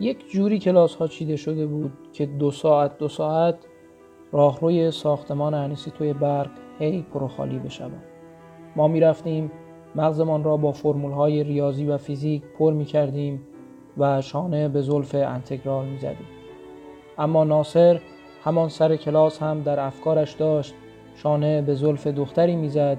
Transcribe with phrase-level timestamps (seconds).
[0.00, 3.54] یک جوری کلاس ها چیده شده بود که دو ساعت دو ساعت
[4.32, 8.02] راهروی ساختمان انیسی توی برق هی پروخالی بشود.
[8.76, 9.50] ما می رفتیم
[9.94, 13.46] مغزمان را با فرمول های ریاضی و فیزیک پر می کردیم
[13.98, 16.26] و شانه به زلف انتگرال می زدیم.
[17.18, 18.00] اما ناصر
[18.44, 20.74] همان سر کلاس هم در افکارش داشت.
[21.14, 22.98] شانه به زلف دختری می‌زد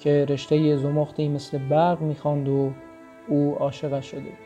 [0.00, 2.70] که رشته زمختی مثل برق می‌خواند و
[3.28, 4.43] او عاشقش شده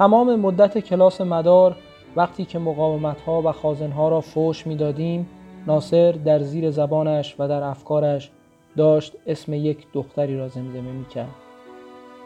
[0.00, 1.76] تمام مدت کلاس مدار
[2.16, 5.28] وقتی که مقاومت ها و خازن ها را فوش می‌دادیم
[5.66, 8.30] ناصر در زیر زبانش و در افکارش
[8.76, 11.34] داشت اسم یک دختری را زمزمه می‌کرد.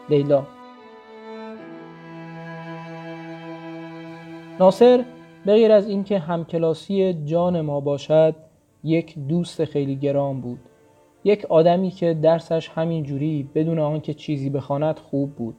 [0.09, 0.43] لیلا.
[4.59, 5.05] ناصر
[5.47, 8.35] بغیر از اینکه همکلاسی جان ما باشد
[8.83, 10.59] یک دوست خیلی گرام بود.
[11.23, 15.55] یک آدمی که درسش همین جوری بدون آنکه چیزی بخواند خوب بود.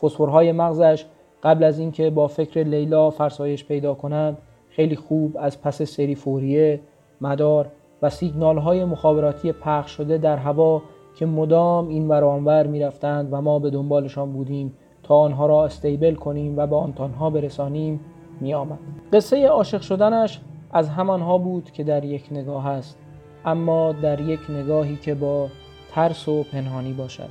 [0.00, 1.04] فسفرهای مغزش
[1.42, 4.38] قبل از اینکه با فکر لیلا فرسایش پیدا کند
[4.68, 6.80] خیلی خوب از پس سری فوریه
[7.20, 7.66] مدار
[8.02, 10.82] و سیگنال های مخابراتی پخش شده در هوا
[11.16, 16.14] که مدام این ور آنور می‌رفتند و ما به دنبالشان بودیم تا آنها را استیبل
[16.14, 18.00] کنیم و به آنتانها برسانیم
[18.40, 18.78] می آمد.
[19.12, 20.40] قصه عاشق شدنش
[20.72, 22.98] از همانها بود که در یک نگاه است
[23.44, 25.48] اما در یک نگاهی که با
[25.92, 27.28] ترس و پنهانی باشد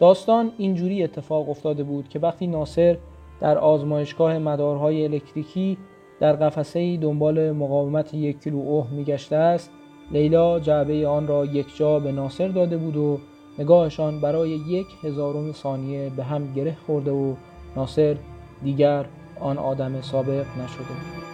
[0.00, 2.96] داستان اینجوری اتفاق افتاده بود که وقتی ناصر
[3.40, 5.78] در آزمایشگاه مدارهای الکتریکی
[6.20, 9.70] در قفسه دنبال مقاومت یک کیلو اوه میگشته است.
[10.12, 13.18] لیلا جعبه آن را یک جا به ناصر داده بود و
[13.58, 17.34] نگاهشان برای یک هزارم ثانیه به هم گره خورده و
[17.76, 18.16] ناصر
[18.62, 19.06] دیگر
[19.40, 21.24] آن آدم سابق نشده.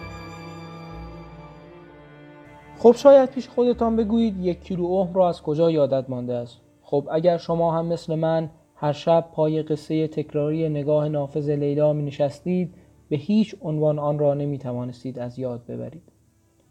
[2.79, 7.07] خب شاید پیش خودتان بگویید یک کیلو اوم را از کجا یادت مانده است؟ خب
[7.11, 8.49] اگر شما هم مثل من
[8.81, 12.73] هر شب پای قصه تکراری نگاه نافذ لیلا می نشستید
[13.09, 16.03] به هیچ عنوان آن را نمی توانستید از یاد ببرید.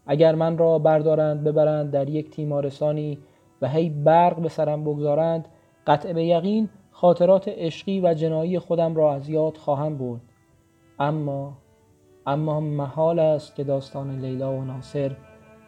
[0.05, 3.17] اگر من را بردارند ببرند در یک تیمارستانی
[3.61, 5.47] و هی برق به سرم بگذارند
[5.87, 10.21] قطع به یقین خاطرات عشقی و جنایی خودم را از یاد خواهم برد.
[10.99, 11.57] اما
[12.27, 15.11] اما محال است که داستان لیلا و ناصر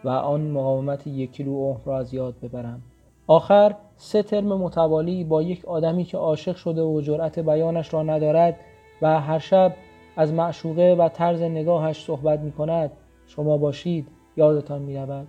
[0.03, 2.82] و آن مقاومت یک کیلو را از یاد ببرم.
[3.28, 8.59] آخر سه ترم متوالی با یک آدمی که عاشق شده و جرأت بیانش را ندارد
[9.01, 9.73] و هر شب
[10.16, 12.91] از معشوقه و طرز نگاهش صحبت می کند
[13.28, 14.07] شما باشید
[14.38, 15.28] یادتان می رود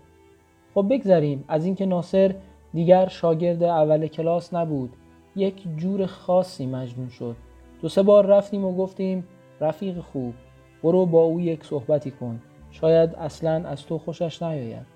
[0.75, 1.45] خب بگذریم.
[1.49, 2.35] از اینکه ناصر
[2.73, 4.93] دیگر شاگرد اول کلاس نبود
[5.37, 7.37] یک جور خاصی مجنون شد.
[7.83, 9.29] دو سه بار رفتیم و گفتیم
[9.61, 10.35] رفیق خوب
[10.83, 12.41] برو با او یک صحبتی کن.
[12.71, 14.94] شاید اصلا از تو خوشش نیاید.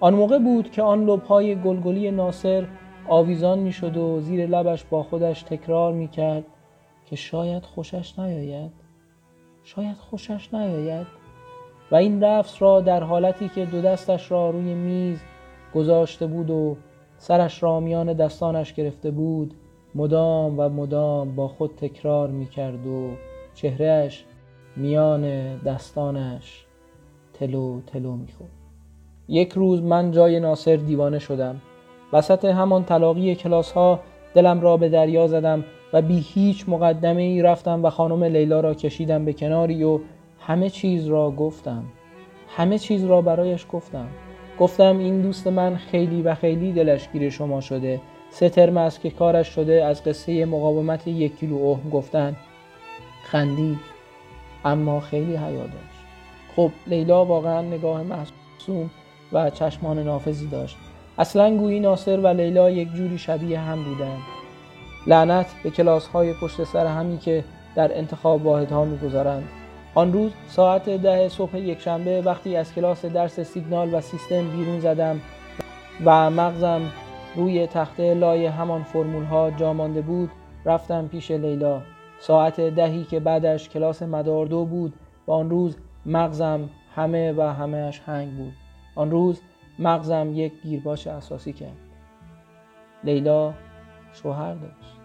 [0.00, 2.66] آن موقع بود که آن لبهای گلگلی ناصر
[3.08, 6.44] آویزان می شد و زیر لبش با خودش تکرار می کرد
[7.06, 8.72] که شاید خوشش نیاید.
[9.62, 11.06] شاید خوشش نیاید.
[11.90, 15.22] و این لفظ را در حالتی که دو دستش را روی میز
[15.74, 16.76] گذاشته بود و
[17.16, 19.54] سرش را میان دستانش گرفته بود
[19.94, 23.10] مدام و مدام با خود تکرار می کرد و
[23.54, 24.24] چهرهش
[24.76, 26.66] میان دستانش
[27.32, 28.69] تلو تلو می‌خورد.
[29.30, 31.60] یک روز من جای ناصر دیوانه شدم.
[32.12, 34.00] وسط همان تلاقی کلاس ها
[34.34, 38.74] دلم را به دریا زدم و بی هیچ مقدمه ای رفتم و خانم لیلا را
[38.74, 40.00] کشیدم به کناری و
[40.40, 41.84] همه چیز را گفتم.
[42.56, 44.06] همه چیز را برایش گفتم.
[44.58, 48.00] گفتم این دوست من خیلی و خیلی دلش گیر شما شده.
[48.30, 52.36] سه ترم است که کارش شده از قصه مقاومت یک کیلو اوه گفتن.
[53.24, 53.78] خندی
[54.64, 56.00] اما خیلی حیا داشت.
[56.56, 58.90] خب لیلا واقعا نگاه محسوم
[59.32, 60.76] و چشمان نافذی داشت.
[61.18, 64.20] اصلا گویی ناصر و لیلا یک جوری شبیه هم بودند.
[65.06, 69.48] لعنت به کلاس های پشت سر همی که در انتخاب واحدها می‌گذارند
[69.94, 74.80] آن روز ساعت ده صبح یک شنبه وقتی از کلاس درس سیگنال و سیستم بیرون
[74.80, 75.20] زدم
[76.04, 76.80] و مغزم
[77.36, 80.30] روی تخته لای همان فرمول ها جا مانده بود
[80.64, 81.82] رفتم پیش لیلا.
[82.20, 84.92] ساعت دهی که بعدش کلاس مدار دو بود
[85.26, 85.76] و آن روز
[86.06, 88.52] مغزم همه و همهش هنگ بود.
[88.94, 89.40] آن روز
[89.78, 91.76] مغزم یک گیرباش اساسی کرد.
[93.04, 93.54] لیلا
[94.12, 95.00] شوهر داشت.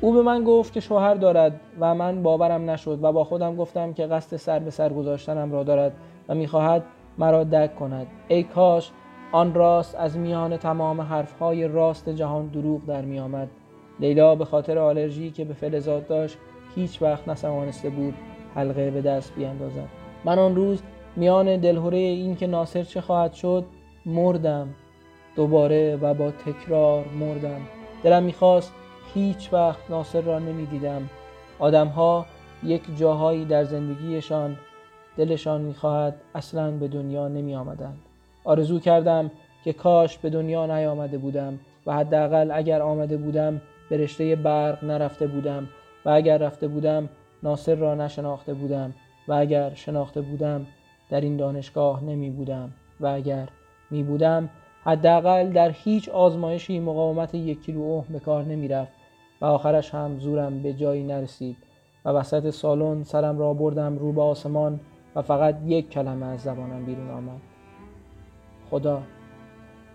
[0.00, 3.92] او به من گفت که شوهر دارد و من باورم نشد و با خودم گفتم
[3.92, 5.92] که قصد سر به سر گذاشتنم را دارد
[6.28, 6.84] و می‌خواهد
[7.18, 8.06] مرا دک کند.
[8.28, 8.90] ای کاش
[9.32, 13.48] آن راست از میان تمام حرفهای راست جهان دروغ در می آمد.
[14.00, 16.38] لیلا به خاطر آلرژی که به فلزات داشت
[16.74, 18.14] هیچ وقت نتوانسته بود
[18.54, 19.88] حلقه به دست بیاندازد
[20.24, 20.82] من آن روز
[21.16, 23.64] میان دلهوره این که ناصر چه خواهد شد
[24.06, 24.68] مردم
[25.36, 27.60] دوباره و با تکرار مردم
[28.02, 28.72] دلم می‌خواست
[29.14, 31.08] هیچ وقت ناصر را نمی‌دیدم
[31.58, 32.26] آدمها
[32.64, 34.56] یک جاهایی در زندگیشان
[35.16, 37.98] دلشان می‌خواهد اصلا به دنیا نمی آمدند.
[38.44, 39.30] آرزو کردم
[39.64, 43.60] که کاش به دنیا نیامده بودم و حداقل اگر آمده بودم
[43.90, 45.68] به رشته برق نرفته بودم
[46.04, 47.08] و اگر رفته بودم
[47.42, 48.94] ناصر را نشناخته بودم
[49.28, 50.66] و اگر شناخته بودم
[51.10, 53.48] در این دانشگاه نمی بودم و اگر
[53.90, 54.48] می بودم
[54.84, 58.92] حداقل در هیچ آزمایشی مقاومت یک کیلو اوه به کار نمی رفت
[59.40, 61.56] و آخرش هم زورم به جایی نرسید
[62.04, 64.80] و وسط سالن سرم را بردم رو به آسمان
[65.16, 67.51] و فقط یک کلمه از زبانم بیرون آمد.
[68.72, 69.02] خدا.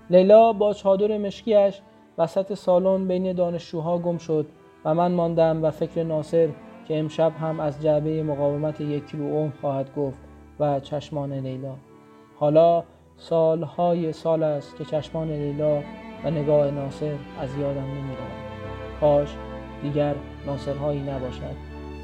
[0.10, 1.82] لیلا با چادر مشکیش
[2.18, 4.46] وسط سالن بین دانشجوها گم شد
[4.86, 6.50] و من ماندم و فکر ناصر
[6.88, 10.18] که امشب هم از جعبه مقاومت یک کیلو اوم خواهد گفت
[10.60, 11.76] و چشمان لیلا.
[12.36, 12.84] حالا
[13.18, 15.82] سالهای سال است که چشمان لیلا
[16.24, 18.16] و نگاه ناصر از یادم نمی
[19.02, 19.36] کاش
[19.82, 20.16] دیگر
[20.46, 21.56] ناصرهایی نباشد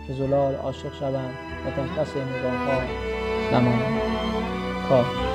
[0.07, 1.33] که زلال عاشق شوند
[1.65, 2.81] و پس نگاه ها
[3.51, 4.01] نمانند
[4.89, 5.32] کاش.